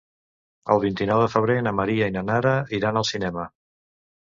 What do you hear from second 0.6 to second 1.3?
El vint-i-nou de